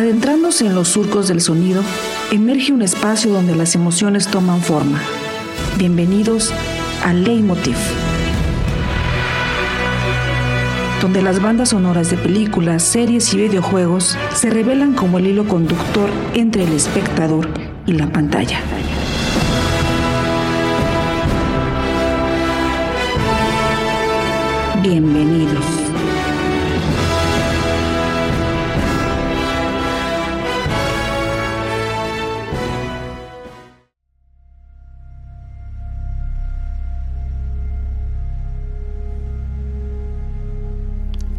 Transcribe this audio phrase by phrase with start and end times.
[0.00, 1.82] Adentrándose en los surcos del sonido,
[2.32, 4.98] emerge un espacio donde las emociones toman forma.
[5.76, 6.54] Bienvenidos
[7.04, 7.76] a Leitmotiv,
[11.02, 16.08] donde las bandas sonoras de películas, series y videojuegos se revelan como el hilo conductor
[16.32, 17.46] entre el espectador
[17.84, 18.58] y la pantalla.
[24.82, 25.59] Bienvenidos.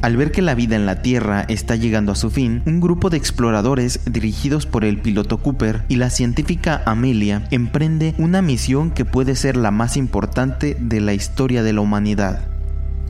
[0.01, 3.11] Al ver que la vida en la Tierra está llegando a su fin, un grupo
[3.11, 9.05] de exploradores dirigidos por el piloto Cooper y la científica Amelia emprende una misión que
[9.05, 12.47] puede ser la más importante de la historia de la humanidad.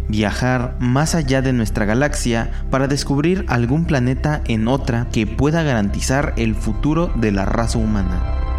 [0.09, 6.33] Viajar más allá de nuestra galaxia para descubrir algún planeta en otra que pueda garantizar
[6.35, 8.50] el futuro de la raza humana.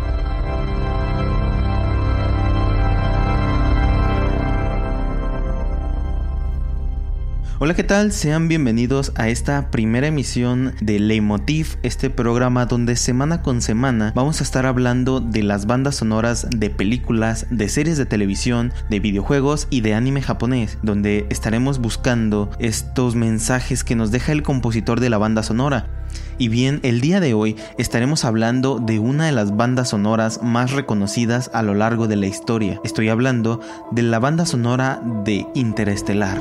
[7.65, 8.11] Hola, ¿qué tal?
[8.11, 14.41] Sean bienvenidos a esta primera emisión de Leitmotiv, este programa donde semana con semana vamos
[14.41, 19.69] a estar hablando de las bandas sonoras de películas, de series de televisión, de videojuegos
[19.71, 25.11] y de anime japonés, donde estaremos buscando estos mensajes que nos deja el compositor de
[25.11, 25.87] la banda sonora.
[26.39, 30.73] Y bien, el día de hoy estaremos hablando de una de las bandas sonoras más
[30.73, 32.81] reconocidas a lo largo de la historia.
[32.83, 33.61] Estoy hablando
[33.93, 36.41] de la banda sonora de Interestelar.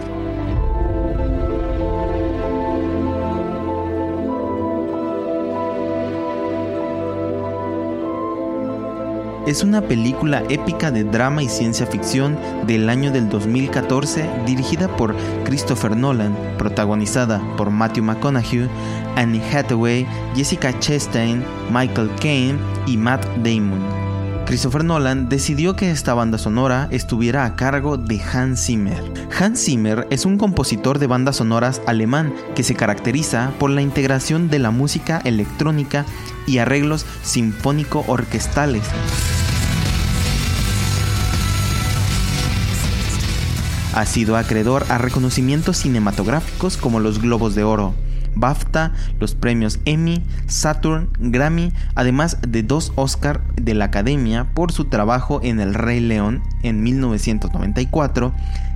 [9.47, 15.15] Es una película épica de drama y ciencia ficción del año del 2014 dirigida por
[15.45, 18.69] Christopher Nolan, protagonizada por Matthew McConaughey,
[19.15, 24.01] Annie Hathaway, Jessica Chastain, Michael Caine y Matt Damon.
[24.45, 29.01] Christopher Nolan decidió que esta banda sonora estuviera a cargo de Hans Zimmer.
[29.39, 34.49] Hans Zimmer es un compositor de bandas sonoras alemán que se caracteriza por la integración
[34.49, 36.05] de la música electrónica
[36.47, 38.83] y arreglos sinfónico-orquestales.
[43.93, 47.93] Ha sido acreedor a reconocimientos cinematográficos como los Globos de Oro,
[48.35, 54.85] BAFTA, los premios Emmy, Saturn, Grammy, además de dos Oscar de la Academia por su
[54.85, 58.33] trabajo en El Rey León en 1994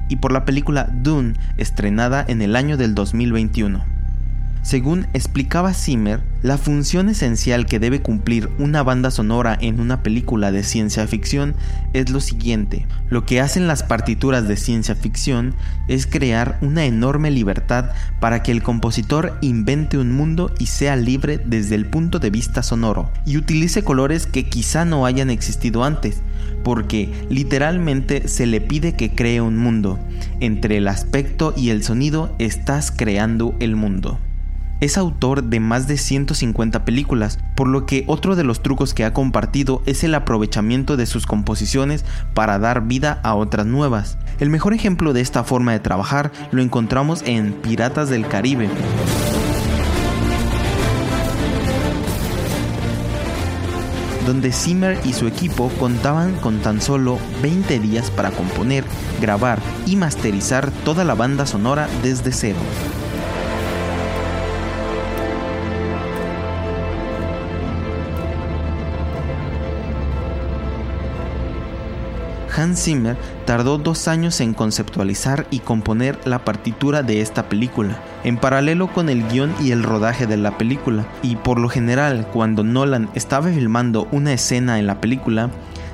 [0.10, 3.95] y por la película Dune estrenada en el año del 2021.
[4.66, 10.52] Según explicaba Zimmer, la función esencial que debe cumplir una banda sonora en una película
[10.52, 11.54] de ciencia ficción
[11.94, 12.88] es lo siguiente.
[13.08, 15.54] Lo que hacen las partituras de ciencia ficción
[15.88, 21.40] es crear una enorme libertad para que el compositor invente un mundo y sea libre
[21.46, 26.24] desde el punto de vista sonoro, y utilice colores que quizá no hayan existido antes,
[26.64, 30.00] porque literalmente se le pide que cree un mundo.
[30.40, 34.20] Entre el aspecto y el sonido estás creando el mundo.
[34.86, 39.04] Es autor de más de 150 películas, por lo que otro de los trucos que
[39.04, 44.20] ha compartido es el aprovechamiento de sus composiciones para dar vida a otras nuevas.
[44.40, 48.70] El mejor ejemplo de esta forma de trabajar lo encontramos en Piratas del Caribe.
[54.28, 58.84] donde Zimmer y su equipo contaban con tan solo 20 días para componer,
[59.22, 62.58] grabar y masterizar toda la banda sonora desde cero.
[72.56, 78.38] Hans Zimmer tardó dos años en conceptualizar y componer la partitura de esta película, en
[78.38, 82.64] paralelo con el guion y el rodaje de la película, y por lo general cuando
[82.64, 85.50] Nolan estaba filmando una escena en la película,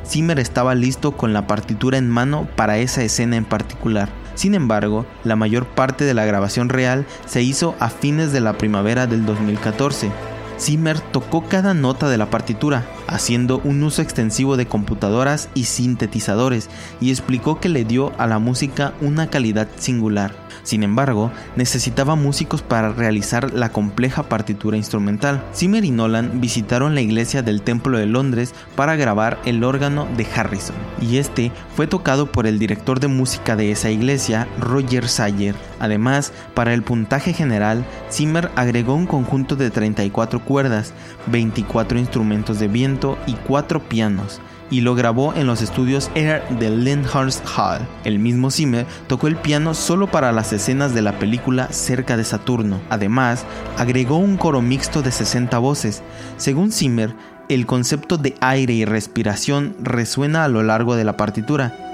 [0.05, 4.09] Zimmer estaba listo con la partitura en mano para esa escena en particular.
[4.35, 8.57] Sin embargo, la mayor parte de la grabación real se hizo a fines de la
[8.57, 14.67] primavera del 2014 Zimmer tocó cada nota de la partitura, haciendo un uso extensivo de
[14.67, 16.69] computadoras y sintetizadores,
[16.99, 20.40] y explicó que le dio a la música una calidad singular.
[20.63, 25.43] Sin embargo, necesitaba músicos para realizar la compleja partitura instrumental.
[25.53, 30.27] Zimmer y Nolan visitaron la iglesia del Templo de Londres para grabar el órgano de
[30.35, 35.55] Harrison, y este fue tocado por el director de música de esa iglesia, Roger Sayer.
[35.79, 40.93] Además, para el puntaje general, Zimmer agregó un conjunto de 34 cuerdas,
[41.27, 46.71] 24 instrumentos de viento y 4 pianos, y lo grabó en los estudios Air de
[46.71, 47.87] Lyndhurst Hall.
[48.03, 52.23] El mismo Zimmer tocó el piano solo para las escenas de la película Cerca de
[52.23, 52.79] Saturno.
[52.89, 53.45] Además,
[53.77, 56.01] agregó un coro mixto de 60 voces.
[56.37, 57.13] Según Zimmer,
[57.49, 61.90] el concepto de aire y respiración resuena a lo largo de la partitura.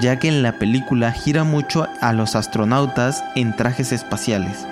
[0.00, 4.66] Ya que en la película gira mucho a los astronautas en trajes espaciales.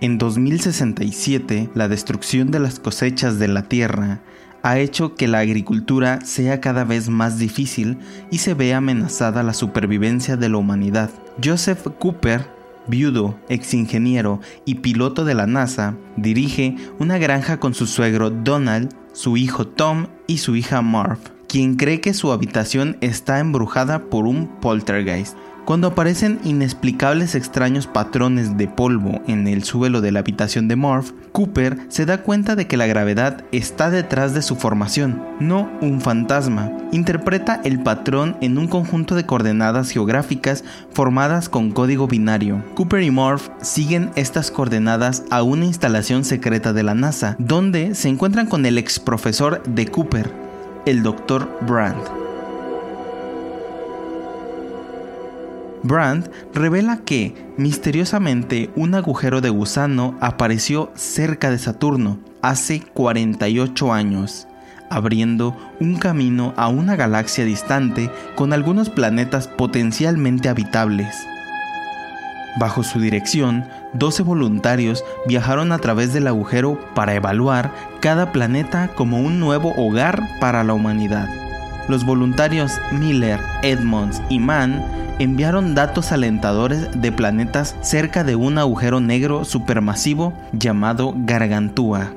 [0.00, 4.20] En 2067, la destrucción de las cosechas de la Tierra
[4.62, 7.98] ha hecho que la agricultura sea cada vez más difícil
[8.30, 11.10] y se ve amenazada la supervivencia de la humanidad.
[11.42, 12.48] Joseph Cooper,
[12.86, 18.94] viudo, ex ingeniero y piloto de la NASA, dirige una granja con su suegro Donald,
[19.12, 21.18] su hijo Tom y su hija Marv,
[21.48, 25.36] quien cree que su habitación está embrujada por un poltergeist.
[25.68, 31.10] Cuando aparecen inexplicables extraños patrones de polvo en el suelo de la habitación de Morph,
[31.32, 36.00] Cooper se da cuenta de que la gravedad está detrás de su formación, no un
[36.00, 36.72] fantasma.
[36.90, 42.64] Interpreta el patrón en un conjunto de coordenadas geográficas formadas con código binario.
[42.74, 48.08] Cooper y Morph siguen estas coordenadas a una instalación secreta de la NASA, donde se
[48.08, 50.32] encuentran con el ex profesor de Cooper,
[50.86, 51.46] el Dr.
[51.66, 52.27] Brandt.
[55.82, 64.46] Brandt revela que, misteriosamente, un agujero de gusano apareció cerca de Saturno hace 48 años,
[64.90, 71.14] abriendo un camino a una galaxia distante con algunos planetas potencialmente habitables.
[72.58, 73.64] Bajo su dirección,
[73.94, 77.70] 12 voluntarios viajaron a través del agujero para evaluar
[78.00, 81.47] cada planeta como un nuevo hogar para la humanidad.
[81.88, 84.84] Los voluntarios Miller, Edmonds y Mann
[85.18, 92.12] enviaron datos alentadores de planetas cerca de un agujero negro supermasivo llamado Gargantúa.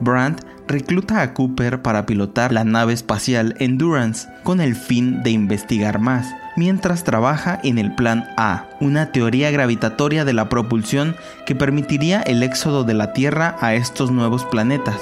[0.00, 5.98] Brandt recluta a Cooper para pilotar la nave espacial Endurance con el fin de investigar
[5.98, 6.26] más,
[6.56, 11.14] mientras trabaja en el Plan A, una teoría gravitatoria de la propulsión
[11.46, 14.98] que permitiría el éxodo de la Tierra a estos nuevos planetas.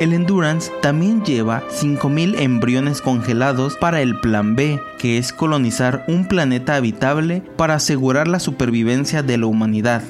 [0.00, 6.24] El Endurance también lleva 5.000 embriones congelados para el plan B, que es colonizar un
[6.24, 10.02] planeta habitable para asegurar la supervivencia de la humanidad.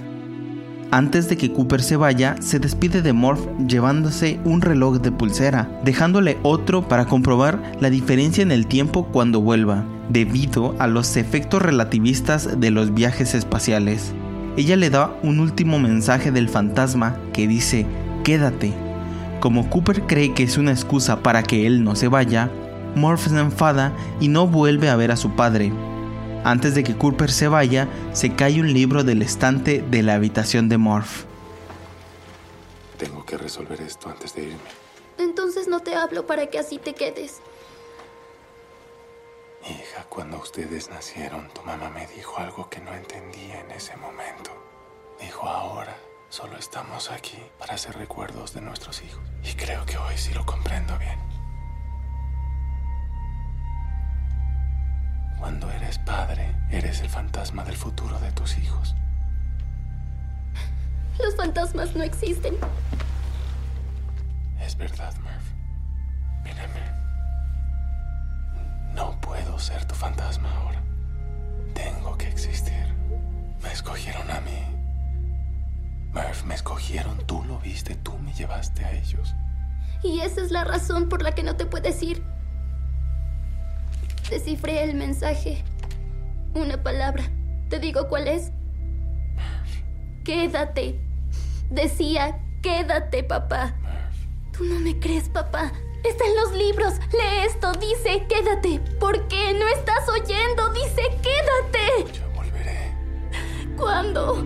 [0.92, 5.68] Antes de que Cooper se vaya, se despide de Morph llevándose un reloj de pulsera,
[5.84, 11.62] dejándole otro para comprobar la diferencia en el tiempo cuando vuelva, debido a los efectos
[11.62, 14.14] relativistas de los viajes espaciales.
[14.56, 17.86] Ella le da un último mensaje del fantasma que dice,
[18.22, 18.72] quédate,
[19.40, 22.50] como Cooper cree que es una excusa para que él no se vaya,
[22.94, 25.72] Morph se enfada y no vuelve a ver a su padre.
[26.44, 30.68] Antes de que Cooper se vaya, se cae un libro del estante de la habitación
[30.68, 31.24] de Morph.
[32.98, 34.58] Tengo que resolver esto antes de irme.
[35.18, 37.40] Entonces no te hablo para que así te quedes.
[39.64, 44.50] Hija, cuando ustedes nacieron, tu mamá me dijo algo que no entendía en ese momento.
[45.20, 45.94] Dijo ahora
[46.30, 49.20] Solo estamos aquí para hacer recuerdos de nuestros hijos.
[49.42, 51.18] Y creo que hoy sí lo comprendo bien.
[55.40, 58.94] Cuando eres padre, eres el fantasma del futuro de tus hijos.
[61.18, 62.54] Los fantasmas no existen.
[64.60, 66.44] Es verdad, Murph.
[66.44, 66.80] Mírame.
[68.94, 70.80] No puedo ser tu fantasma ahora.
[71.74, 72.94] Tengo que existir.
[73.60, 74.79] Me escogieron a mí
[76.12, 79.34] Murph, me escogieron, tú lo viste, tú me llevaste a ellos.
[80.02, 82.22] Y esa es la razón por la que no te puedes ir.
[84.28, 85.62] Descifré el mensaje.
[86.54, 87.24] Una palabra.
[87.68, 88.50] ¿Te digo cuál es?
[90.24, 90.98] Quédate.
[91.70, 93.74] Decía, quédate, papá.
[94.56, 95.72] Tú no me crees, papá.
[96.04, 96.94] Está en los libros.
[97.12, 97.72] Lee esto.
[97.72, 98.80] Dice, quédate.
[98.98, 100.70] ¿Por qué no estás oyendo?
[100.70, 102.18] Dice, quédate.
[102.18, 102.94] Yo volveré.
[103.76, 104.44] ¿Cuándo?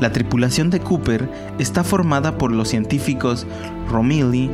[0.00, 1.28] La tripulación de Cooper
[1.58, 3.46] está formada por los científicos
[3.90, 4.50] Romilly,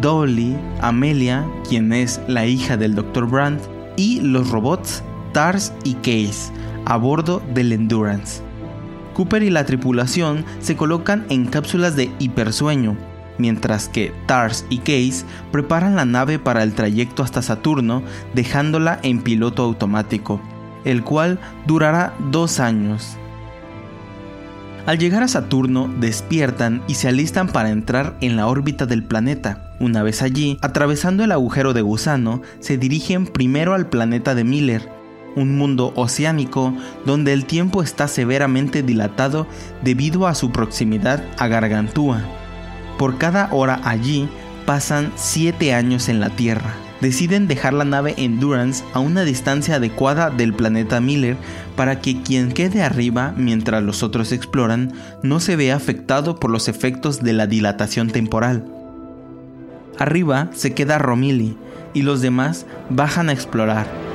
[0.00, 3.26] Dolly, Amelia, quien es la hija del Dr.
[3.26, 3.62] Brandt,
[3.96, 5.02] y los robots
[5.32, 6.52] Tars y Case,
[6.84, 8.42] a bordo del Endurance.
[9.14, 12.96] Cooper y la tripulación se colocan en cápsulas de hipersueño,
[13.38, 18.02] mientras que Tars y Case preparan la nave para el trayecto hasta Saturno
[18.34, 20.40] dejándola en piloto automático,
[20.84, 23.16] el cual durará dos años.
[24.90, 29.70] Al llegar a Saturno, despiertan y se alistan para entrar en la órbita del planeta.
[29.78, 34.90] Una vez allí, atravesando el agujero de gusano, se dirigen primero al planeta de Miller,
[35.36, 36.74] un mundo oceánico
[37.06, 39.46] donde el tiempo está severamente dilatado
[39.84, 42.24] debido a su proximidad a Gargantúa.
[42.98, 44.28] Por cada hora allí
[44.66, 50.30] pasan 7 años en la Tierra deciden dejar la nave Endurance a una distancia adecuada
[50.30, 51.36] del planeta Miller
[51.76, 54.92] para que quien quede arriba mientras los otros exploran
[55.22, 58.64] no se vea afectado por los efectos de la dilatación temporal.
[59.98, 61.56] Arriba se queda Romilly
[61.94, 64.09] y los demás bajan a explorar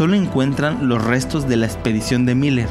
[0.00, 2.68] solo encuentran los restos de la expedición de Miller.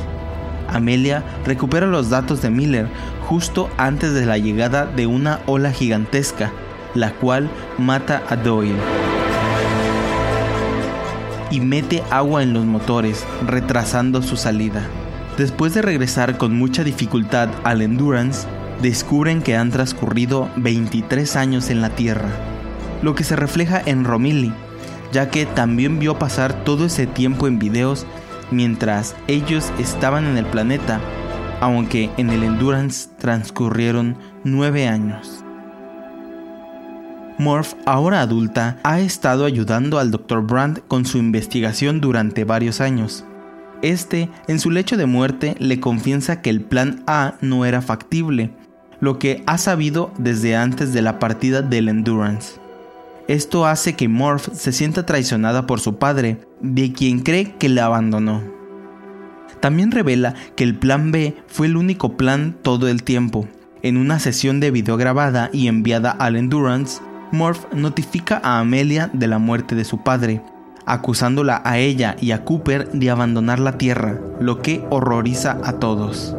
[0.67, 2.87] Amelia recupera los datos de Miller
[3.27, 6.51] justo antes de la llegada de una ola gigantesca,
[6.95, 8.79] la cual mata a Doyle.
[11.51, 14.81] Y mete agua en los motores, retrasando su salida.
[15.37, 18.47] Después de regresar con mucha dificultad al Endurance,
[18.81, 22.29] descubren que han transcurrido 23 años en la Tierra,
[23.03, 24.51] lo que se refleja en Romilly,
[25.11, 28.05] ya que también vio pasar todo ese tiempo en videos
[28.51, 30.99] mientras ellos estaban en el planeta,
[31.61, 35.43] aunque en el Endurance transcurrieron nueve años.
[37.37, 40.45] Morph, ahora adulta, ha estado ayudando al Dr.
[40.45, 43.23] Brandt con su investigación durante varios años.
[43.81, 48.51] Este, en su lecho de muerte, le confiesa que el plan A no era factible,
[48.99, 52.59] lo que ha sabido desde antes de la partida del Endurance.
[53.29, 57.85] Esto hace que Morph se sienta traicionada por su padre, de quien cree que la
[57.85, 58.41] abandonó.
[59.59, 63.47] También revela que el plan B fue el único plan todo el tiempo.
[63.83, 69.27] En una sesión de video grabada y enviada al Endurance, Morph notifica a Amelia de
[69.27, 70.41] la muerte de su padre,
[70.87, 76.35] acusándola a ella y a Cooper de abandonar la Tierra, lo que horroriza a todos.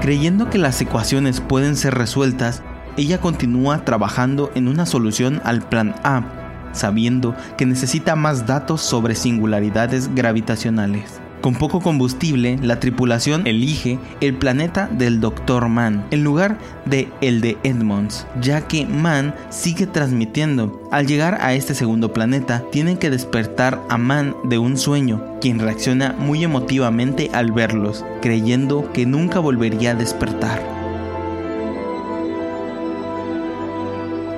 [0.00, 2.62] Creyendo que las ecuaciones pueden ser resueltas,
[2.96, 9.16] ella continúa trabajando en una solución al plan A, sabiendo que necesita más datos sobre
[9.16, 11.20] singularidades gravitacionales.
[11.40, 15.68] Con poco combustible, la tripulación elige el planeta del Dr.
[15.68, 20.88] Mann en lugar de el de Edmonds, ya que Mann sigue transmitiendo.
[20.90, 25.60] Al llegar a este segundo planeta, tienen que despertar a Mann de un sueño, quien
[25.60, 30.60] reacciona muy emotivamente al verlos, creyendo que nunca volvería a despertar.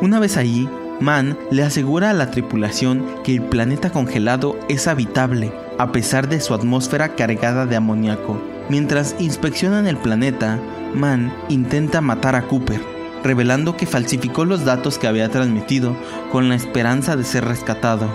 [0.03, 0.69] Una vez allí,
[1.01, 6.41] Mann le asegura a la tripulación que el planeta congelado es habitable a pesar de
[6.41, 8.39] su atmósfera cargada de amoníaco.
[8.69, 10.61] Mientras inspeccionan el planeta,
[10.95, 12.83] Mann intenta matar a Cooper,
[13.25, 15.97] revelando que falsificó los datos que había transmitido
[16.31, 18.11] con la esperanza de ser rescatado.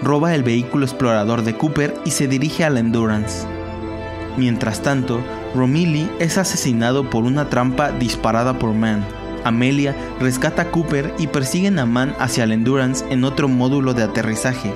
[0.00, 3.48] Roba el vehículo explorador de Cooper y se dirige a la Endurance.
[4.36, 5.20] Mientras tanto,
[5.56, 9.17] Romilly es asesinado por una trampa disparada por Mann.
[9.44, 14.02] Amelia rescata a Cooper y persiguen a Man hacia el Endurance en otro módulo de
[14.02, 14.72] aterrizaje.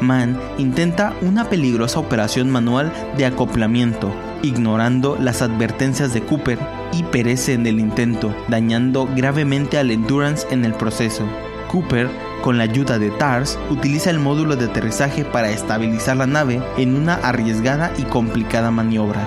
[0.00, 4.12] Man intenta una peligrosa operación manual de acoplamiento,
[4.42, 6.58] ignorando las advertencias de Cooper
[6.92, 11.24] y perece en el intento, dañando gravemente al Endurance en el proceso.
[11.70, 12.08] Cooper,
[12.42, 16.94] con la ayuda de TARS, utiliza el módulo de aterrizaje para estabilizar la nave en
[16.94, 19.26] una arriesgada y complicada maniobra.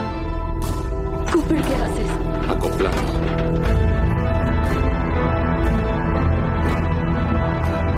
[1.32, 2.01] Cooper, ¿qué haces?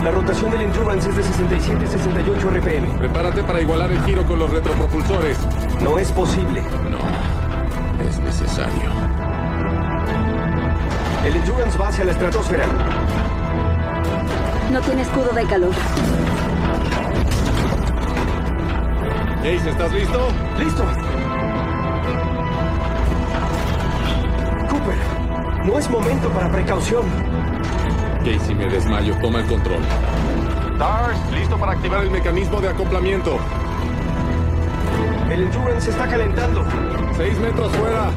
[0.04, 2.98] La rotación del Endurance es de 67-68 RPM.
[2.98, 5.38] Prepárate para igualar el giro con los retropropulsores.
[5.82, 6.62] No es posible.
[6.90, 6.98] No,
[8.06, 8.90] es necesario.
[11.24, 12.66] El Endurance va hacia la estratosfera.
[14.70, 15.72] No tiene escudo de calor.
[19.40, 20.28] Ace, ¿estás listo?
[20.58, 20.84] ¡Listo!
[24.68, 24.96] Cooper,
[25.64, 27.53] no es momento para precaución.
[28.24, 29.14] Casey, me desmayo.
[29.20, 29.82] Toma el control.
[30.78, 33.38] Tars, listo para activar el mecanismo de acoplamiento.
[35.30, 36.64] El Endurance se está calentando.
[37.16, 38.10] Seis metros fuera.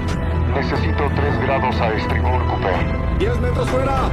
[0.56, 3.18] Necesito tres grados a estribor, Cooper.
[3.20, 4.10] Diez metros fuera.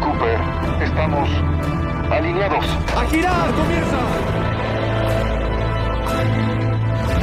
[0.00, 1.28] Cooper, estamos
[2.10, 2.64] alineados.
[2.96, 3.50] ¡A girar!
[3.52, 3.98] ¡Comienza!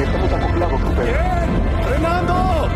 [0.00, 1.04] Estamos acoplados, Cooper.
[1.04, 1.82] ¡Bien!
[1.84, 2.68] ¡Frenando!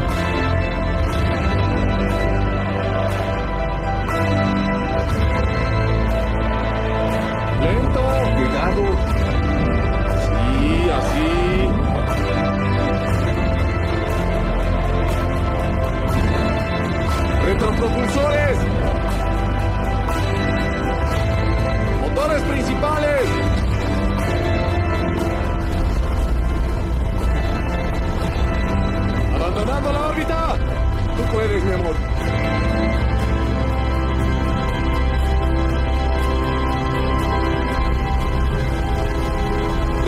[7.60, 8.02] Lento.
[8.36, 8.84] Cuidado.
[10.26, 11.30] Sí, así.
[17.44, 18.58] Retropropulsores.
[22.00, 23.24] Motores principales.
[29.34, 30.56] Abandonando la órbita.
[31.16, 32.09] Tú puedes, mi amor.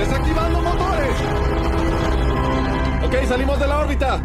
[0.03, 1.15] Desactivando motores.
[3.05, 4.21] Ok, salimos de la órbita.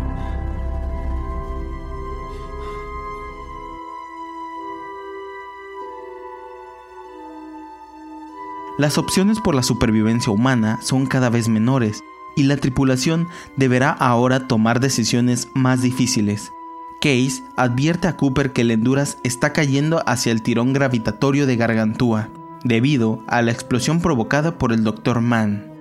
[8.80, 12.04] Las opciones por la supervivencia humana son cada vez menores
[12.36, 16.54] y la tripulación deberá ahora tomar decisiones más difíciles.
[17.00, 22.30] Case advierte a Cooper que el Honduras está cayendo hacia el tirón gravitatorio de Gargantúa,
[22.68, 25.22] debido a la explosión provocada por el Dr.
[25.22, 25.78] Mann.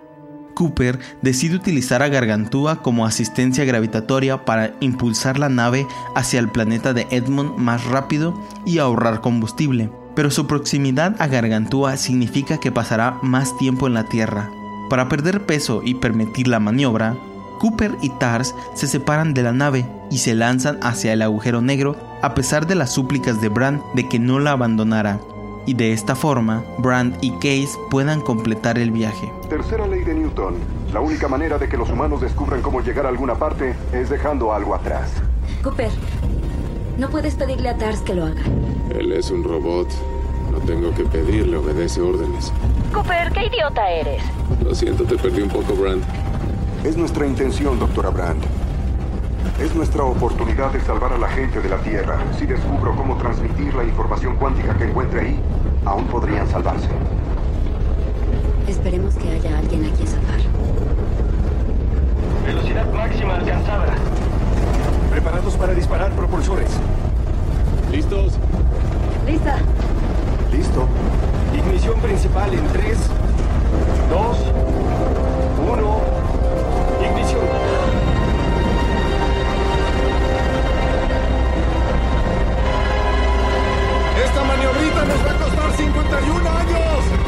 [0.54, 6.94] Cooper decide utilizar a Gargantúa como asistencia gravitatoria para impulsar la nave hacia el planeta
[6.94, 13.18] de Edmond más rápido y ahorrar combustible, pero su proximidad a Gargantúa significa que pasará
[13.22, 14.50] más tiempo en la Tierra.
[14.88, 17.16] Para perder peso y permitir la maniobra,
[17.58, 21.96] Cooper y Tars se separan de la nave y se lanzan hacia el agujero negro
[22.22, 25.20] a pesar de las súplicas de Brand de que no la abandonara,
[25.66, 29.30] y de esta forma Brand y Case puedan completar el viaje.
[29.48, 30.54] Tercera ley de Newton.
[30.92, 34.52] La única manera de que los humanos descubran cómo llegar a alguna parte es dejando
[34.52, 35.10] algo atrás.
[35.62, 35.90] Cooper,
[36.98, 38.42] no puedes pedirle a Tars que lo haga.
[38.98, 39.88] Él es un robot.
[40.52, 42.52] No tengo que pedirle, obedece órdenes.
[42.94, 44.22] Cooper, qué idiota eres.
[44.64, 46.02] Lo siento, te perdí un poco, Brand.
[46.84, 48.42] Es nuestra intención, doctora Brand.
[49.60, 52.18] Es nuestra oportunidad de salvar a la gente de la Tierra.
[52.38, 55.40] Si descubro cómo transmitir la información cuántica que encuentre ahí,
[55.84, 56.88] aún podrían salvarse.
[58.68, 60.40] Esperemos que haya alguien a quien salvar.
[62.44, 63.94] Velocidad máxima alcanzada.
[65.10, 66.70] Preparados para disparar propulsores.
[67.90, 68.34] ¿Listos?
[69.26, 69.56] ¡Lista!
[70.52, 70.86] ¿Listo?
[71.54, 72.98] Ignición principal en 3,
[74.10, 74.38] 2,
[75.72, 76.00] 1.
[77.10, 77.75] Ignición.
[86.08, 87.25] 41 años.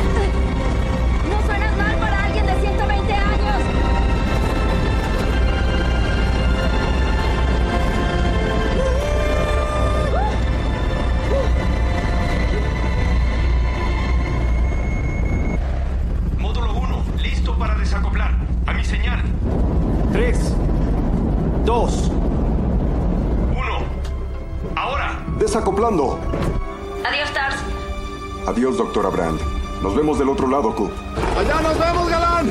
[28.99, 29.41] Doctora Brand.
[29.83, 30.91] Nos vemos del otro lado, Coop.
[31.39, 32.51] ¡Allá nos vemos, galán!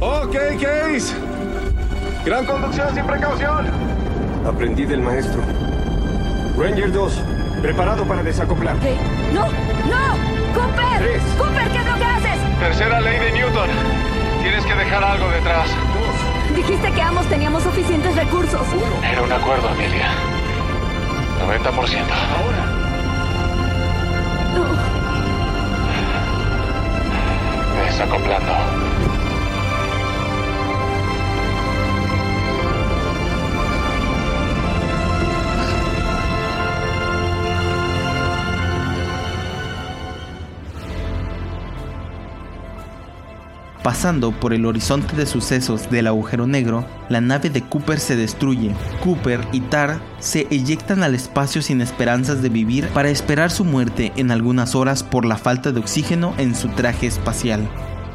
[0.00, 1.14] Ok, Case.
[2.24, 3.66] Gran conducción sin precaución.
[4.46, 5.42] Aprendí del maestro.
[6.56, 7.22] Ranger 2,
[7.60, 8.76] preparado para desacoplar.
[8.78, 8.96] ¿Qué?
[9.34, 9.42] ¡No!
[9.42, 10.54] ¡No!
[10.54, 10.98] ¡Cooper!
[10.98, 11.22] Tres.
[11.36, 12.58] ¡Cooper, qué es lo que haces!
[12.60, 13.68] Tercera ley de Newton.
[14.42, 15.68] Tienes que dejar algo detrás.
[16.56, 18.66] Dijiste que ambos teníamos suficientes recursos.
[19.02, 20.08] Era un acuerdo, Amelia.
[21.46, 21.74] 90%.
[21.76, 22.67] Ahora.
[27.98, 28.87] Desacoplando.
[43.88, 48.74] Pasando por el horizonte de sucesos del agujero negro, la nave de Cooper se destruye.
[49.02, 54.12] Cooper y Tar se eyectan al espacio sin esperanzas de vivir para esperar su muerte
[54.16, 57.66] en algunas horas por la falta de oxígeno en su traje espacial.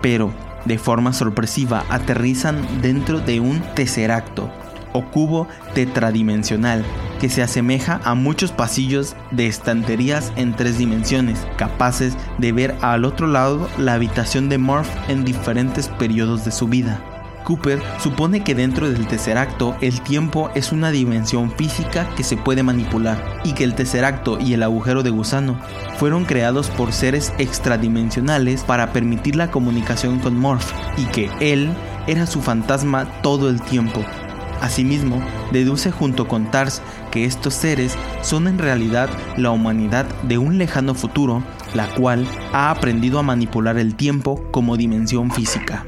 [0.03, 0.31] Pero,
[0.65, 4.51] de forma sorpresiva, aterrizan dentro de un tesseracto,
[4.91, 6.85] o cubo tetradimensional,
[7.23, 13.05] que se asemeja a muchos pasillos de estanterías en tres dimensiones, capaces de ver al
[13.05, 17.01] otro lado la habitación de Morph en diferentes periodos de su vida.
[17.45, 22.61] Cooper supone que dentro del Tesseracto el tiempo es una dimensión física que se puede
[22.61, 25.57] manipular y que el Tesseracto y el agujero de gusano
[25.97, 31.69] fueron creados por seres extradimensionales para permitir la comunicación con Morph y que él
[32.05, 34.03] era su fantasma todo el tiempo.
[34.63, 36.81] Asimismo, deduce junto con Tars
[37.13, 41.43] que estos seres son en realidad la humanidad de un lejano futuro,
[41.75, 45.85] la cual ha aprendido a manipular el tiempo como dimensión física.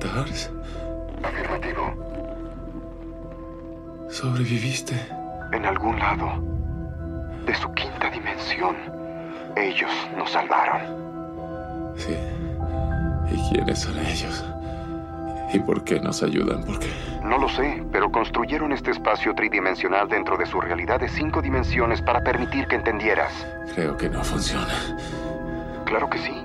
[0.00, 0.50] ¿Tars?
[1.22, 1.94] Afirmativo.
[4.08, 4.94] ¿Sobreviviste?
[5.52, 6.42] En algún lado
[7.44, 8.76] de su quinta dimensión,
[9.56, 10.80] ellos nos salvaron.
[11.98, 12.16] Sí.
[13.30, 14.53] ¿Y quiénes son ellos?
[15.52, 16.64] ¿Y por qué nos ayudan?
[16.64, 16.88] ¿Por qué?
[17.22, 22.02] No lo sé, pero construyeron este espacio tridimensional dentro de su realidad de cinco dimensiones
[22.02, 23.32] para permitir que entendieras.
[23.74, 24.96] Creo que no funciona.
[25.84, 26.44] Claro que sí.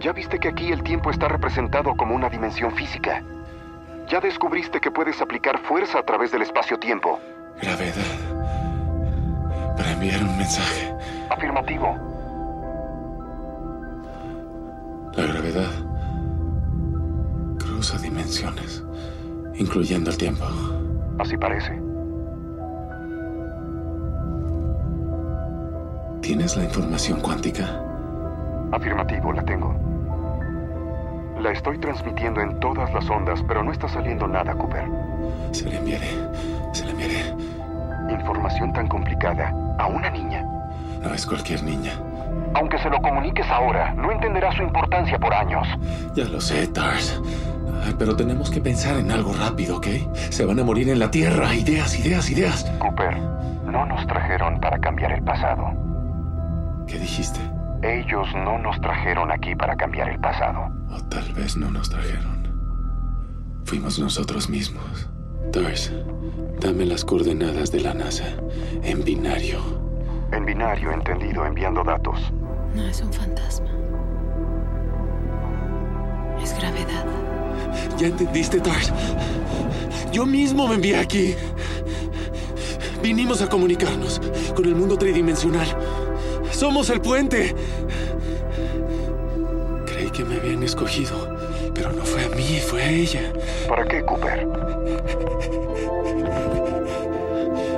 [0.00, 3.22] Ya viste que aquí el tiempo está representado como una dimensión física.
[4.08, 7.18] Ya descubriste que puedes aplicar fuerza a través del espacio-tiempo.
[7.62, 8.04] Gravedad.
[9.76, 10.94] Para enviar un mensaje.
[11.30, 11.96] Afirmativo.
[15.16, 15.93] La gravedad
[17.84, 18.82] cruza dimensiones,
[19.56, 20.44] incluyendo el tiempo.
[21.18, 21.78] Así parece.
[26.22, 27.82] ¿Tienes la información cuántica?
[28.72, 29.74] Afirmativo, la tengo.
[31.38, 34.86] La estoy transmitiendo en todas las ondas, pero no está saliendo nada, Cooper.
[35.52, 36.08] Se la enviaré.
[36.72, 37.34] Se la enviaré.
[38.08, 40.42] Información tan complicada a una niña.
[41.02, 41.92] No es cualquier niña.
[42.54, 45.68] Aunque se lo comuniques ahora, no entenderá su importancia por años.
[46.14, 47.20] Ya lo sé, Tars.
[47.98, 49.86] Pero tenemos que pensar en algo rápido, ¿ok?
[50.30, 51.54] Se van a morir en la Tierra.
[51.54, 52.64] Ideas, ideas, ideas.
[52.78, 53.16] Cooper,
[53.66, 55.66] no nos trajeron para cambiar el pasado.
[56.86, 57.40] ¿Qué dijiste?
[57.82, 60.70] Ellos no nos trajeron aquí para cambiar el pasado.
[60.90, 62.48] O tal vez no nos trajeron.
[63.64, 65.08] Fuimos nosotros mismos.
[65.52, 65.92] Tars,
[66.60, 68.26] dame las coordenadas de la NASA
[68.82, 69.60] en binario.
[70.32, 72.32] En binario, entendido, enviando datos.
[72.74, 73.68] No es un fantasma.
[76.42, 77.33] Es gravedad.
[77.98, 78.92] ¿Ya entendiste, Tars?
[80.12, 81.34] Yo mismo me envié aquí.
[83.02, 84.20] Vinimos a comunicarnos
[84.54, 85.66] con el mundo tridimensional.
[86.50, 87.54] Somos el puente.
[89.86, 91.36] Creí que me habían escogido,
[91.74, 93.32] pero no fue a mí, fue a ella.
[93.68, 94.48] ¿Para qué, Cooper?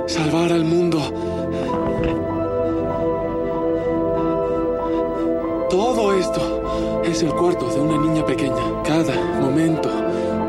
[0.05, 0.99] Salvar al mundo.
[5.69, 8.76] Todo esto es el cuarto de una niña pequeña.
[8.87, 9.89] Cada momento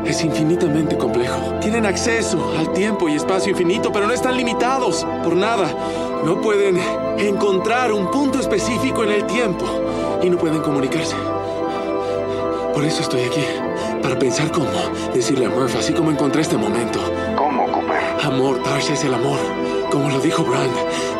[0.05, 1.55] es infinitamente complejo.
[1.59, 5.67] Tienen acceso al tiempo y espacio infinito, pero no están limitados por nada.
[6.23, 6.79] No pueden
[7.17, 9.65] encontrar un punto específico en el tiempo
[10.23, 11.17] y no pueden comunicarse.
[12.73, 13.43] Por eso estoy aquí,
[14.01, 14.69] para pensar cómo
[15.13, 16.99] decirle a Murph, así como encontré este momento.
[17.35, 17.99] ¿Cómo, Cooper?
[18.23, 19.39] Amor, Tars es el amor.
[19.91, 20.71] Como lo dijo Brand,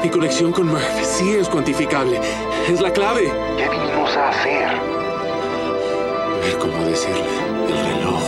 [0.02, 2.22] mi conexión con Murph sí es cuantificable.
[2.70, 3.30] Es la clave.
[3.58, 4.99] ¿Qué vinimos a hacer?
[6.42, 7.24] Ver cómo decirle
[7.68, 8.24] el reloj.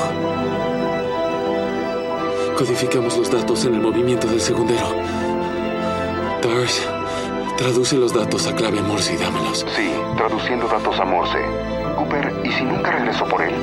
[2.58, 4.88] Codificamos los datos en el movimiento del segundero.
[6.42, 6.88] Tars,
[7.58, 9.66] traduce los datos a clave Morse y dámelos.
[9.76, 11.40] Sí, traduciendo datos a Morse.
[11.96, 13.54] Cooper, ¿y si nunca regresó por él?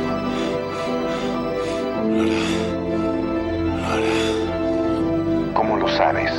[3.77, 5.53] Lo hará.
[5.55, 6.33] ¿Cómo lo sabes?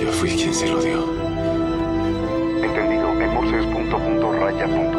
[0.00, 1.04] Yo fui quien se lo dio.
[2.62, 3.10] Entendido.
[3.20, 4.66] En Morse es punto, punto, raya.
[4.66, 4.98] Punto,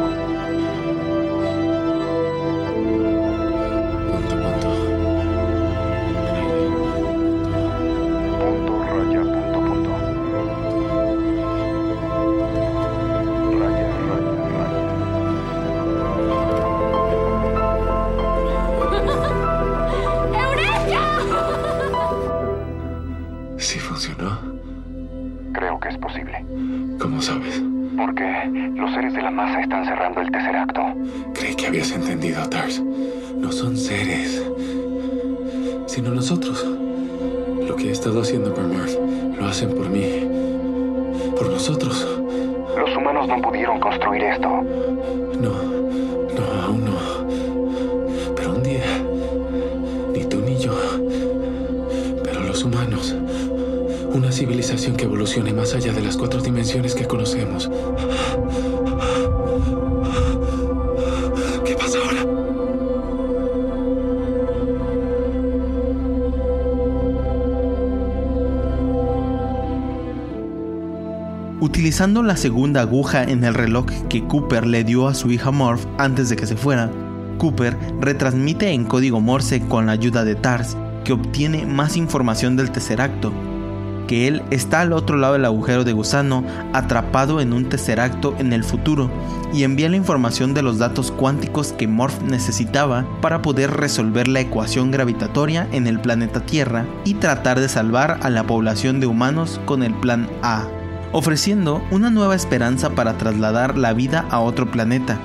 [43.79, 44.47] construir esto.
[44.47, 45.53] No,
[46.36, 48.36] no, aún no.
[48.36, 48.86] Pero un día,
[50.13, 50.73] ni tú ni yo,
[52.23, 53.15] pero los humanos,
[54.13, 57.69] una civilización que evolucione más allá de las cuatro dimensiones que conocemos.
[71.73, 75.88] Utilizando la segunda aguja en el reloj que Cooper le dio a su hija Morph
[75.97, 76.91] antes de que se fuera,
[77.39, 82.69] Cooper retransmite en código Morse con la ayuda de Tars, que obtiene más información del
[82.69, 83.33] Tesseracto,
[84.07, 88.53] que él está al otro lado del agujero de gusano, atrapado en un Tesseracto en
[88.53, 89.09] el futuro,
[89.51, 94.41] y envía la información de los datos cuánticos que Morph necesitaba para poder resolver la
[94.41, 99.59] ecuación gravitatoria en el planeta Tierra y tratar de salvar a la población de humanos
[99.65, 100.67] con el plan A,
[101.13, 105.19] ofreciendo una nueva esperanza para trasladar la vida a otro planeta.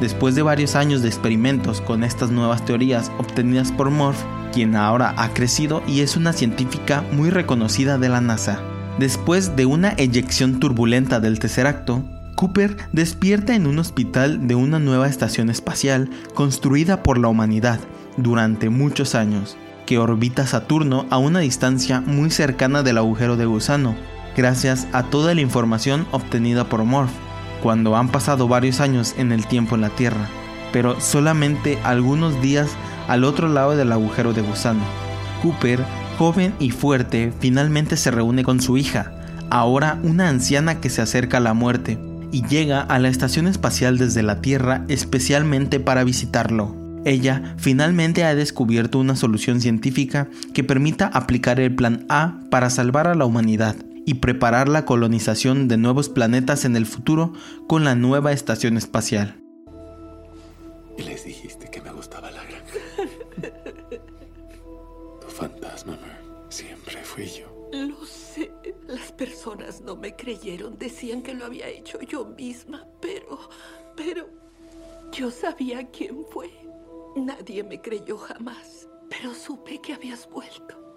[0.00, 4.18] Después de varios años de experimentos con estas nuevas teorías obtenidas por Morph,
[4.52, 8.60] quien ahora ha crecido y es una científica muy reconocida de la NASA.
[8.98, 12.02] Después de una eyección turbulenta del Tesseracto,
[12.34, 17.80] Cooper despierta en un hospital de una nueva estación espacial construida por la humanidad
[18.16, 23.94] durante muchos años, que orbita Saturno a una distancia muy cercana del agujero de gusano,
[24.36, 27.10] gracias a toda la información obtenida por Morph,
[27.62, 30.28] cuando han pasado varios años en el tiempo en la Tierra,
[30.72, 32.70] pero solamente algunos días
[33.08, 34.82] al otro lado del agujero de gusano.
[35.42, 35.84] Cooper,
[36.18, 39.12] joven y fuerte, finalmente se reúne con su hija,
[39.50, 41.98] ahora una anciana que se acerca a la muerte,
[42.32, 46.76] y llega a la estación espacial desde la Tierra especialmente para visitarlo.
[47.04, 53.08] Ella finalmente ha descubierto una solución científica que permita aplicar el plan A para salvar
[53.08, 53.74] a la humanidad
[54.06, 57.32] y preparar la colonización de nuevos planetas en el futuro
[57.66, 59.40] con la nueva estación espacial.
[60.96, 62.74] Y les dijiste que me gustaba la granja.
[65.20, 65.98] tu fantasma,
[66.48, 67.60] Siempre fui yo.
[67.72, 68.50] Lo sé.
[68.88, 70.76] Las personas no me creyeron.
[70.78, 72.84] Decían que lo había hecho yo misma.
[73.00, 73.38] Pero...
[73.96, 74.28] Pero...
[75.12, 76.50] Yo sabía quién fue.
[77.16, 78.88] Nadie me creyó jamás.
[79.08, 80.89] Pero supe que habías vuelto.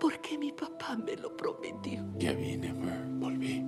[0.00, 2.04] Porque mi papá me lo prometió.
[2.18, 3.06] Ya vine, Mer.
[3.18, 3.64] Volví.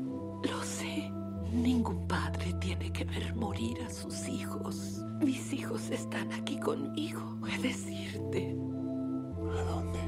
[0.48, 1.10] Lo sé.
[1.52, 5.02] Ningún padre tiene que ver morir a sus hijos.
[5.20, 7.20] Mis hijos están aquí conmigo.
[7.40, 8.54] Voy a decirte.
[9.56, 9.98] ¿A dónde?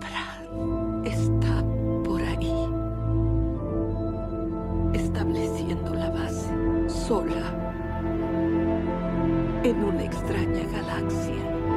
[0.00, 1.64] Brad está
[2.02, 2.52] por ahí.
[4.94, 6.50] Estableciendo la base.
[6.88, 7.60] Sola.
[9.62, 11.34] En una extraña galaxia.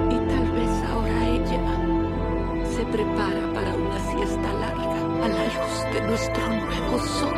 [0.10, 0.87] Y tal vez
[2.78, 7.34] se prepara para una siesta larga a la luz de nuestro nuevo sol,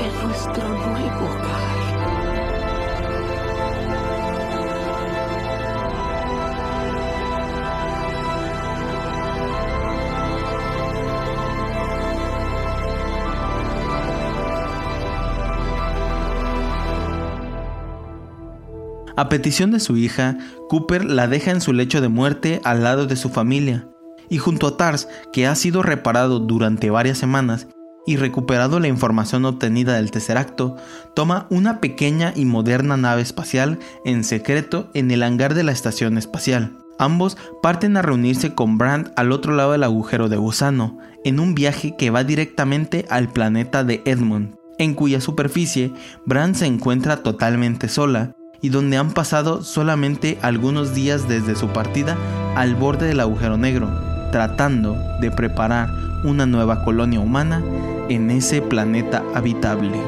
[0.00, 1.78] en nuestro nuevo hogar.
[19.16, 20.36] A petición de su hija,
[20.68, 23.88] Cooper la deja en su lecho de muerte al lado de su familia,
[24.28, 27.66] y junto a Tars, que ha sido reparado durante varias semanas
[28.06, 30.76] y recuperado la información obtenida del Tesseracto,
[31.14, 36.16] toma una pequeña y moderna nave espacial en secreto en el hangar de la estación
[36.16, 36.78] espacial.
[36.98, 41.54] Ambos parten a reunirse con Brand al otro lado del agujero de gusano, en un
[41.54, 45.92] viaje que va directamente al planeta de Edmund, en cuya superficie
[46.24, 52.16] Brand se encuentra totalmente sola y donde han pasado solamente algunos días desde su partida
[52.56, 55.88] al borde del agujero negro, tratando de preparar
[56.24, 57.62] una nueva colonia humana
[58.08, 59.98] en ese planeta habitable.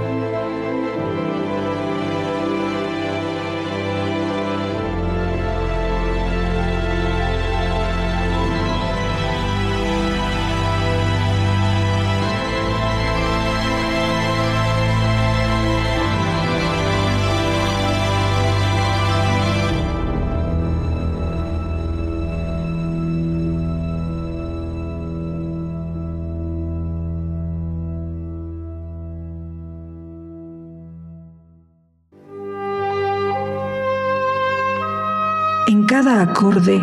[36.11, 36.77] Cada acorde,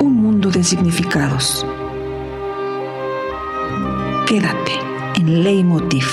[0.00, 1.66] un mundo de significados.
[4.26, 4.72] Quédate
[5.14, 6.04] en Leitmotiv.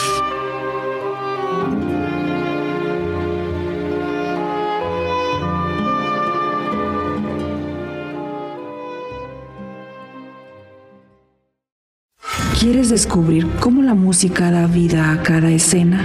[12.58, 16.02] ¿Quieres descubrir cómo la música da vida a cada escena?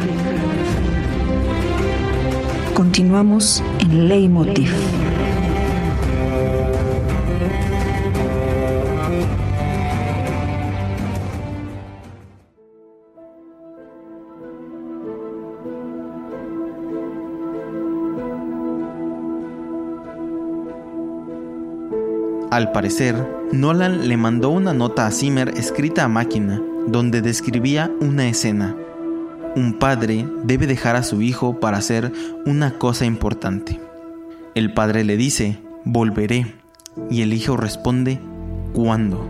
[2.94, 4.70] Continuamos en Leitmotiv.
[22.52, 23.16] Al parecer,
[23.50, 28.76] Nolan le mandó una nota a Zimmer escrita a máquina, donde describía una escena.
[29.56, 32.12] Un padre debe dejar a su hijo para hacer
[32.44, 33.80] una cosa importante.
[34.56, 36.56] El padre le dice, volveré,
[37.08, 38.20] y el hijo responde,
[38.72, 39.28] ¿cuándo?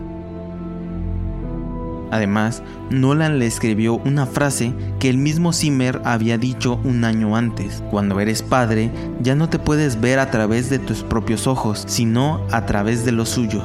[2.09, 7.83] Además, Nolan le escribió una frase que el mismo Zimmer había dicho un año antes.
[7.91, 8.89] Cuando eres padre,
[9.21, 13.11] ya no te puedes ver a través de tus propios ojos, sino a través de
[13.11, 13.63] lo suyo.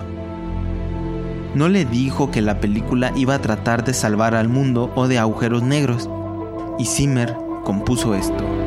[1.54, 5.18] No le dijo que la película iba a tratar de salvar al mundo o de
[5.18, 6.08] agujeros negros,
[6.80, 8.59] y Zimmer compuso esto.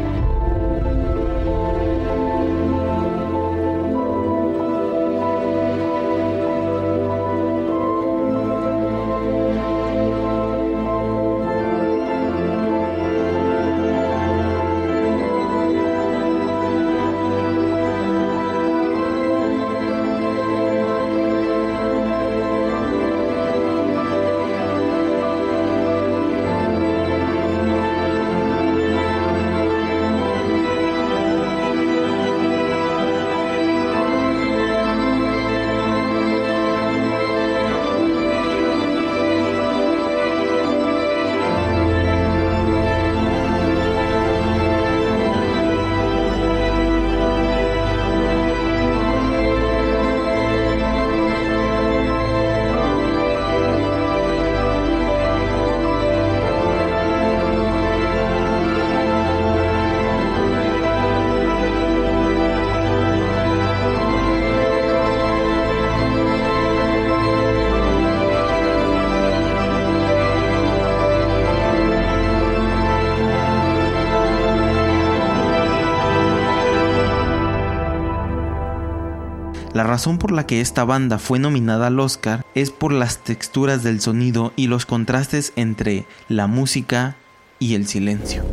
[79.84, 83.84] La razón por la que esta banda fue nominada al Oscar es por las texturas
[83.84, 87.18] del sonido y los contrastes entre la música
[87.60, 88.46] y el silencio.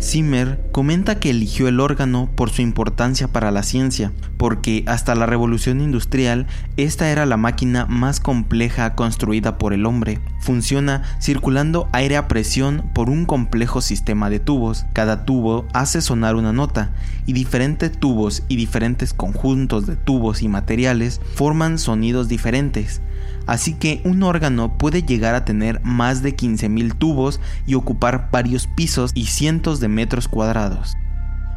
[0.00, 5.26] Zimmer comenta que eligió el órgano por su importancia para la ciencia, porque hasta la
[5.26, 10.20] revolución industrial esta era la máquina más compleja construida por el hombre.
[10.40, 14.84] Funciona circulando aire a presión por un complejo sistema de tubos.
[14.92, 16.92] Cada tubo hace sonar una nota
[17.26, 23.00] y diferentes tubos y diferentes conjuntos de tubos y materiales forman sonidos diferentes.
[23.46, 28.66] Así que un órgano puede llegar a tener más de 15.000 tubos y ocupar varios
[28.66, 30.94] pisos y cientos de metros cuadrados.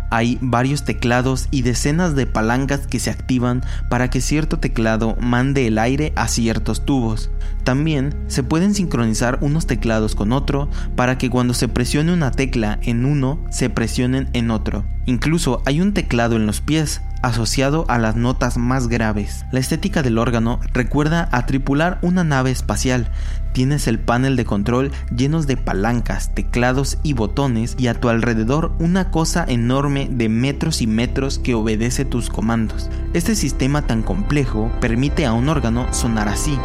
[0.10, 5.68] Hay varios teclados y decenas de palancas que se activan para que cierto teclado mande
[5.68, 7.30] el aire a ciertos tubos.
[7.66, 12.80] También se pueden sincronizar unos teclados con otro para que cuando se presione una tecla
[12.84, 14.86] en uno se presionen en otro.
[15.06, 19.46] Incluso hay un teclado en los pies asociado a las notas más graves.
[19.52, 23.10] La estética del órgano recuerda a tripular una nave espacial.
[23.54, 28.72] Tienes el panel de control llenos de palancas, teclados y botones y a tu alrededor
[28.80, 32.90] una cosa enorme de metros y metros que obedece tus comandos.
[33.14, 36.58] Este sistema tan complejo permite a un órgano sonar así.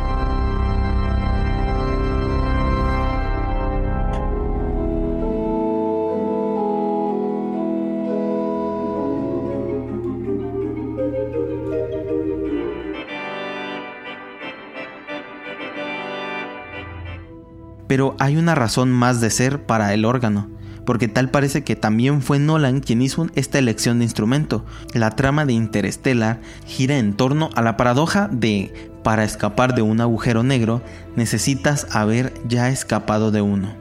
[18.23, 20.49] Hay una razón más de ser para el órgano,
[20.87, 24.65] porque tal parece que también fue Nolan quien hizo esta elección de instrumento.
[24.95, 30.01] La trama de Interstellar gira en torno a la paradoja de para escapar de un
[30.01, 30.83] agujero negro
[31.17, 33.75] necesitas haber ya escapado de uno.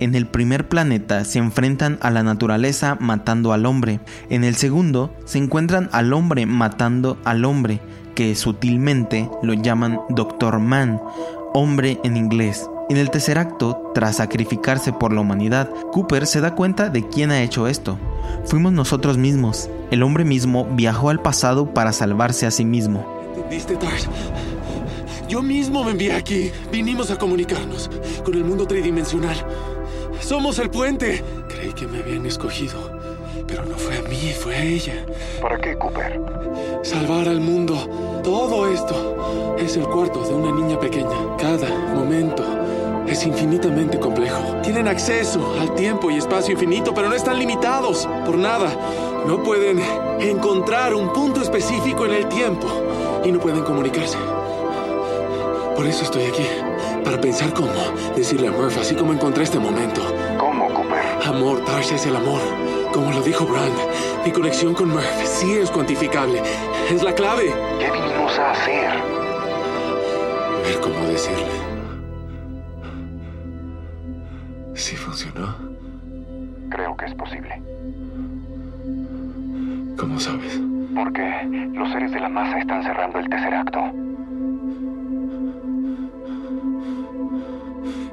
[0.00, 4.00] En el primer planeta se enfrentan a la naturaleza matando al hombre.
[4.30, 7.80] En el segundo se encuentran al hombre matando al hombre,
[8.16, 11.00] que sutilmente lo llaman Doctor Man,
[11.54, 12.68] hombre en inglés.
[12.90, 17.30] En el tercer acto, tras sacrificarse por la humanidad, Cooper se da cuenta de quién
[17.30, 17.96] ha hecho esto.
[18.46, 19.70] Fuimos nosotros mismos.
[19.92, 23.06] El hombre mismo viajó al pasado para salvarse a sí mismo.
[23.36, 24.08] ¿Entendiste, Tars?
[25.28, 26.50] Yo mismo me envié aquí.
[26.72, 27.88] Vinimos a comunicarnos
[28.24, 29.36] con el mundo tridimensional.
[30.18, 31.22] Somos el puente.
[31.48, 32.98] Creí que me habían escogido,
[33.46, 35.06] pero no fue a mí, fue a ella.
[35.40, 36.20] ¿Para qué, Cooper?
[36.82, 38.20] Salvar al mundo.
[38.24, 41.36] Todo esto es el cuarto de una niña pequeña.
[41.38, 42.59] Cada momento
[43.12, 44.56] es infinitamente complejo.
[44.62, 48.70] Tienen acceso al tiempo y espacio infinito, pero no están limitados por nada.
[49.26, 49.80] No pueden
[50.20, 52.68] encontrar un punto específico en el tiempo
[53.24, 54.18] y no pueden comunicarse.
[55.76, 56.46] Por eso estoy aquí,
[57.04, 57.72] para pensar cómo
[58.14, 60.02] decirle a Murph, así como encontré este momento.
[60.38, 61.00] ¿Cómo, Cooper?
[61.26, 62.40] Amor, Tarsh es el amor.
[62.92, 63.74] Como lo dijo Brand,
[64.24, 66.42] mi conexión con Murph sí es cuantificable.
[66.90, 67.54] Es la clave.
[67.78, 68.90] ¿Qué vinimos a hacer?
[70.64, 71.69] Ver cómo decirle.
[75.30, 75.54] ¿Sí funcionó?
[76.70, 77.62] Creo que es posible.
[79.96, 80.60] ¿Cómo sabes?
[80.94, 83.80] Porque los seres de la masa están cerrando el tercer acto.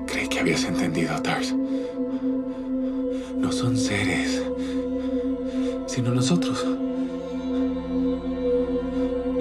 [0.06, 1.56] Creí que habías entendido, Tars.
[3.36, 4.46] No son seres,
[5.88, 6.66] sino nosotros.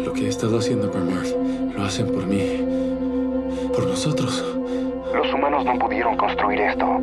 [0.05, 1.33] Lo que he estado haciendo por Murph,
[1.77, 2.65] lo hacen por mí.
[3.75, 4.45] Por nosotros.
[5.15, 7.01] Los humanos no pudieron construir esto.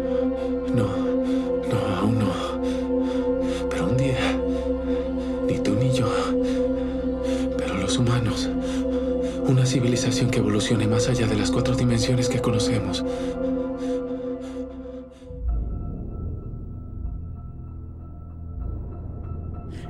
[0.73, 0.87] No,
[1.69, 2.31] no, aún no.
[3.69, 4.17] Pero un día,
[5.47, 6.07] ni tú ni yo,
[7.57, 8.49] pero los humanos,
[9.47, 13.05] una civilización que evolucione más allá de las cuatro dimensiones que conocemos.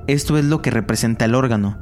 [0.07, 1.79] Esto es lo que representa el órgano.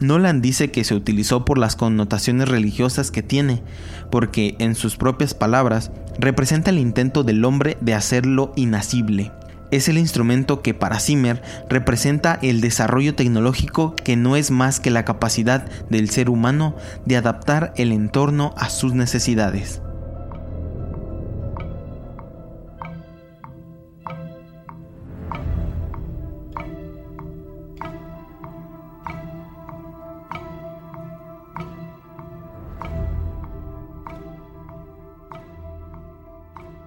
[0.00, 3.62] Nolan dice que se utilizó por las connotaciones religiosas que tiene,
[4.10, 9.32] porque, en sus propias palabras, representa el intento del hombre de hacerlo inacible.
[9.70, 14.90] Es el instrumento que para Zimmer representa el desarrollo tecnológico que no es más que
[14.90, 16.76] la capacidad del ser humano
[17.06, 19.80] de adaptar el entorno a sus necesidades.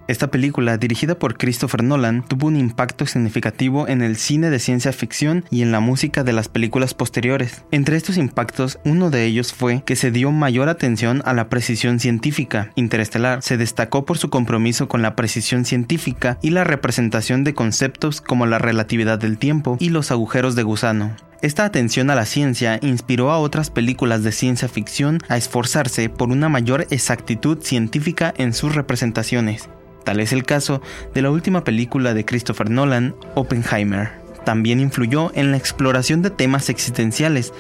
[0.08, 4.94] Esta película, dirigida por Christopher Nolan, tuvo un impacto significativo en el cine de ciencia
[4.94, 7.66] ficción y en la música de las películas posteriores.
[7.72, 12.00] Entre estos impactos, uno de ellos fue que se dio mayor atención a la precisión
[12.00, 12.72] científica.
[12.76, 18.22] Interestelar se destacó por su compromiso con la precisión científica y la representación de conceptos
[18.22, 21.16] como la relatividad del tiempo y los agujeros de gusano.
[21.42, 26.30] Esta atención a la ciencia inspiró a otras películas de ciencia ficción a esforzarse por
[26.30, 29.70] una mayor exactitud científica en sus representaciones.
[30.08, 30.82] Tal es el caso
[31.14, 34.12] de la última película de Christopher Nolan, Oppenheimer.
[34.46, 37.54] También influyó en la exploración de temas existenciales.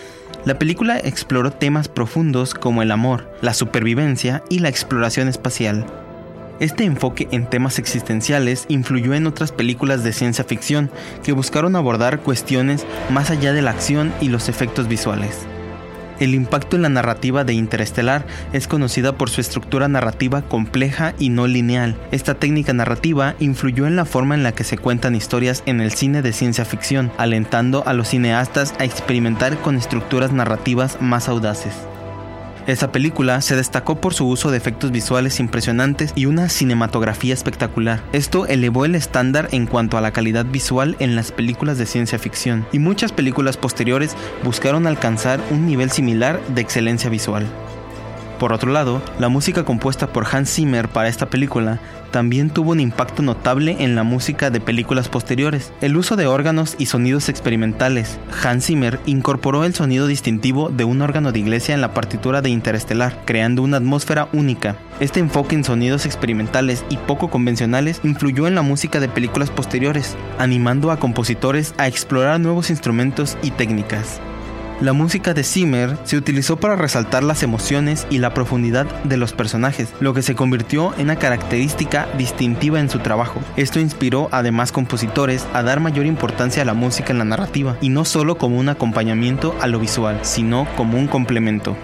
[0.45, 5.86] La película exploró temas profundos como el amor, la supervivencia y la exploración espacial.
[6.62, 10.89] Este enfoque en temas existenciales influyó en otras películas de ciencia ficción
[11.24, 15.45] que buscaron abordar cuestiones más allá de la acción y los efectos visuales.
[16.20, 21.30] El impacto en la narrativa de Interestelar es conocida por su estructura narrativa compleja y
[21.30, 21.95] no lineal.
[22.11, 25.91] Esta técnica narrativa influyó en la forma en la que se cuentan historias en el
[25.91, 31.74] cine de ciencia ficción, alentando a los cineastas a experimentar con estructuras narrativas más audaces.
[32.68, 38.03] Esta película se destacó por su uso de efectos visuales impresionantes y una cinematografía espectacular.
[38.11, 42.20] Esto elevó el estándar en cuanto a la calidad visual en las películas de ciencia
[42.20, 47.47] ficción, y muchas películas posteriores buscaron alcanzar un nivel similar de excelencia visual.
[48.40, 51.80] Por otro lado, la música compuesta por Hans Zimmer para esta película
[52.12, 55.74] también tuvo un impacto notable en la música de películas posteriores.
[55.82, 58.20] El uso de órganos y sonidos experimentales.
[58.44, 62.50] Hans Zimmer incorporó el sonido distintivo de un órgano de iglesia en la partitura de
[62.50, 64.76] Interestelar, creando una atmósfera única.
[65.00, 70.16] Este enfoque en sonidos experimentales y poco convencionales influyó en la música de películas posteriores,
[70.38, 74.22] animando a compositores a explorar nuevos instrumentos y técnicas.
[74.80, 79.34] La música de Zimmer se utilizó para resaltar las emociones y la profundidad de los
[79.34, 83.42] personajes, lo que se convirtió en una característica distintiva en su trabajo.
[83.56, 87.76] Esto inspiró a demás compositores a dar mayor importancia a la música en la narrativa,
[87.82, 91.76] y no solo como un acompañamiento a lo visual, sino como un complemento.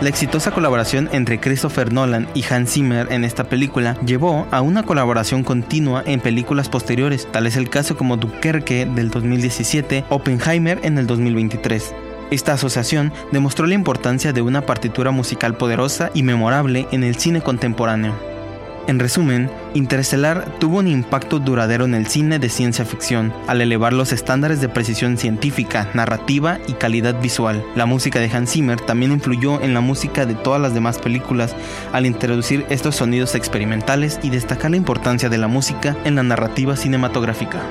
[0.00, 4.82] La exitosa colaboración entre Christopher Nolan y Hans Zimmer en esta película llevó a una
[4.82, 10.98] colaboración continua en películas posteriores, tal es el caso como Dunkerque del 2017, Oppenheimer en
[10.98, 11.94] el 2023.
[12.30, 17.40] Esta asociación demostró la importancia de una partitura musical poderosa y memorable en el cine
[17.40, 18.33] contemporáneo.
[18.86, 23.94] En resumen, Interestelar tuvo un impacto duradero en el cine de ciencia ficción, al elevar
[23.94, 27.64] los estándares de precisión científica, narrativa y calidad visual.
[27.76, 31.56] La música de Hans Zimmer también influyó en la música de todas las demás películas,
[31.94, 36.76] al introducir estos sonidos experimentales y destacar la importancia de la música en la narrativa
[36.76, 37.62] cinematográfica.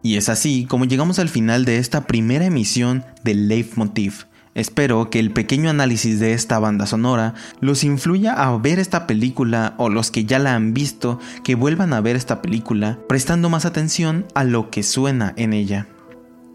[0.00, 4.26] Y es así como llegamos al final de esta primera emisión del Leitmotiv.
[4.58, 9.74] Espero que el pequeño análisis de esta banda sonora los influya a ver esta película
[9.78, 13.66] o los que ya la han visto que vuelvan a ver esta película prestando más
[13.66, 15.86] atención a lo que suena en ella.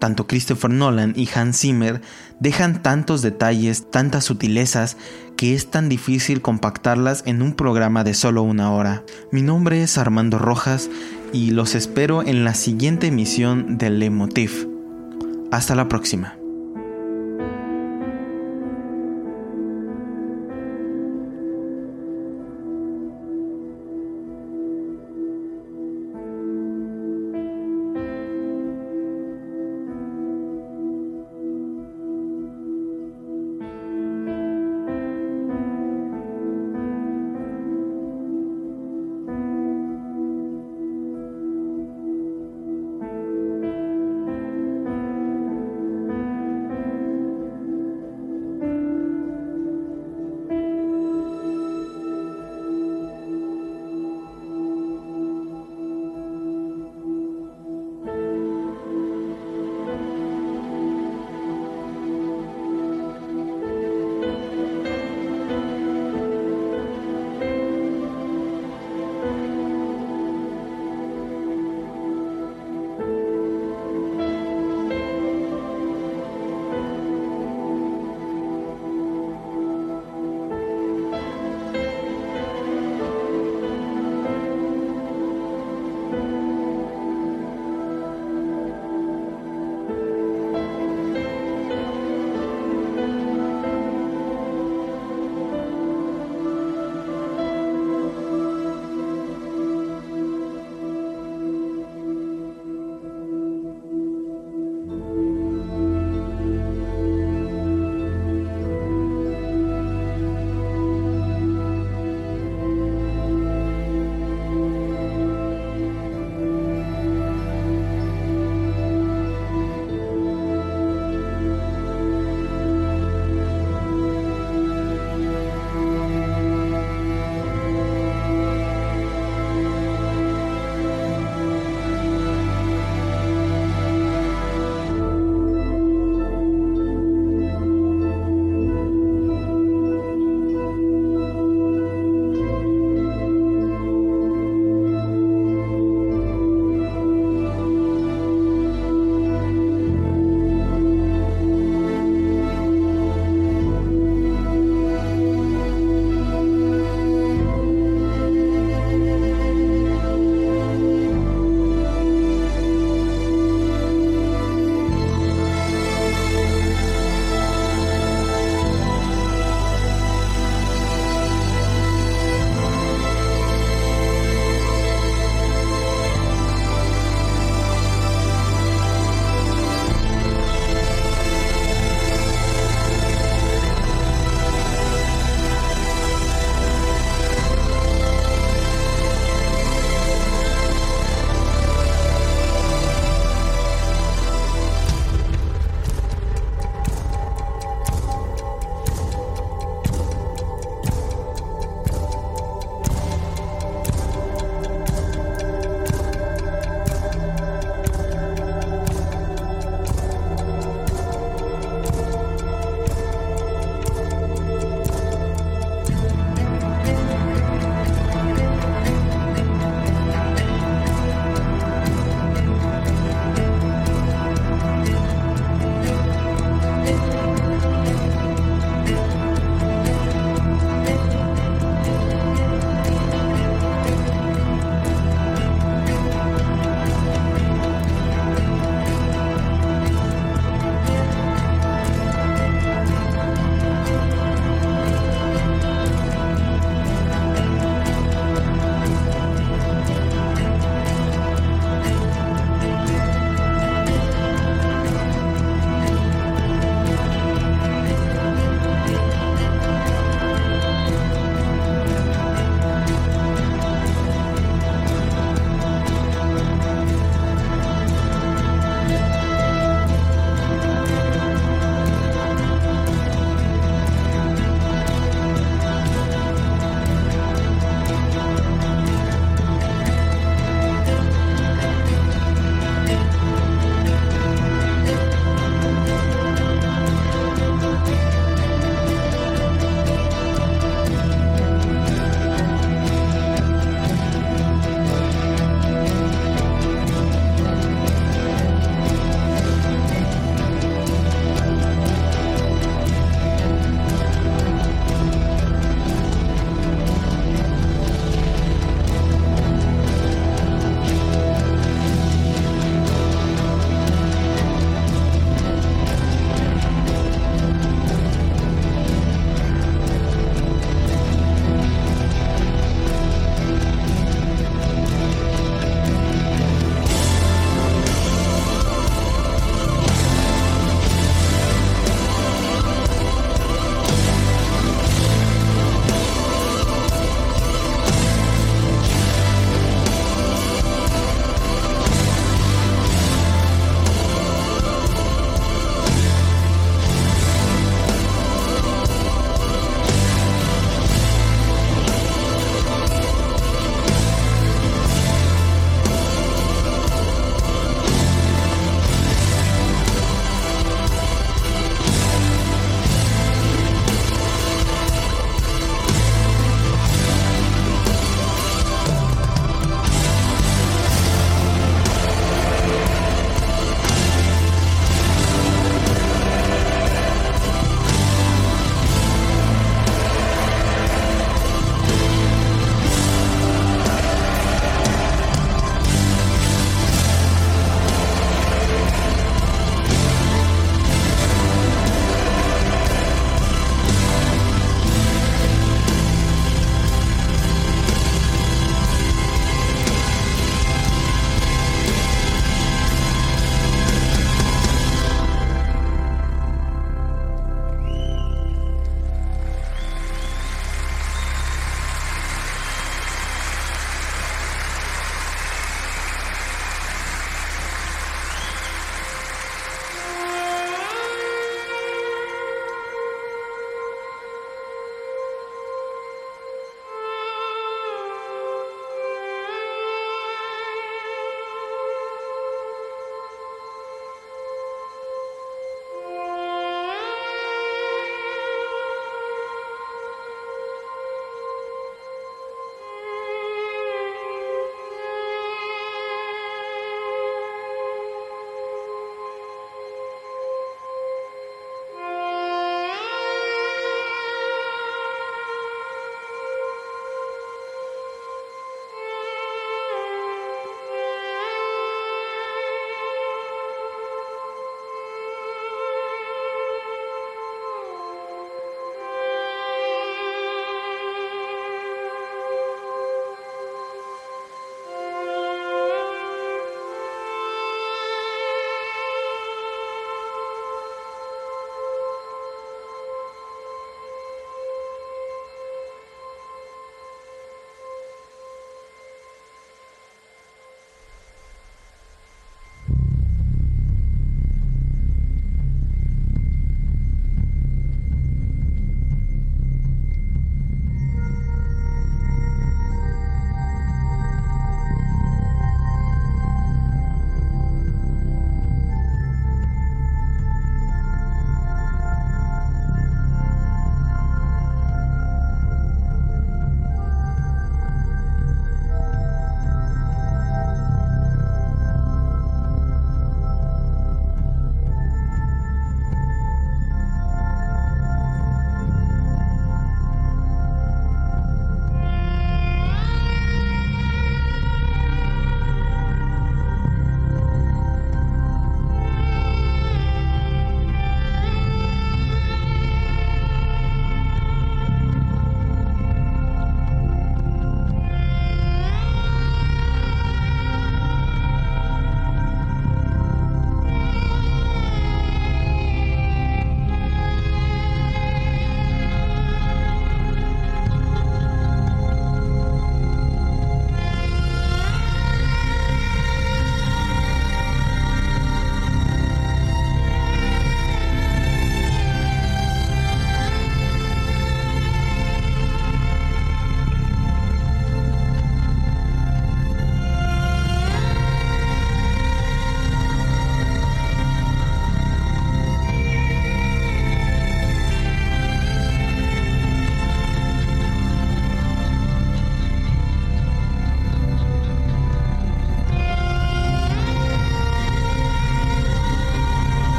[0.00, 2.00] tanto Christopher Nolan y Hans Zimmer
[2.40, 4.96] dejan tantos detalles, tantas sutilezas,
[5.36, 9.04] que es tan difícil compactarlas en un programa de solo una hora.
[9.30, 10.90] Mi nombre es Armando Rojas
[11.32, 14.66] y los espero en la siguiente emisión del Lemotif.
[15.52, 16.41] Hasta la próxima.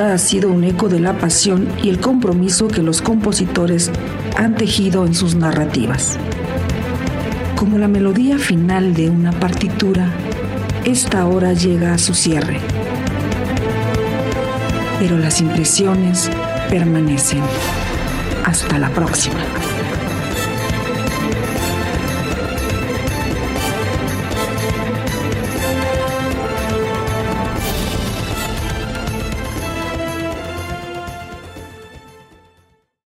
[0.00, 3.90] Ha sido un eco de la pasión y el compromiso que los compositores
[4.34, 6.16] han tejido en sus narrativas.
[7.54, 10.08] Como la melodía final de una partitura,
[10.86, 12.60] esta hora llega a su cierre.
[14.98, 16.30] Pero las impresiones
[16.70, 17.42] permanecen.
[18.46, 19.36] Hasta la próxima.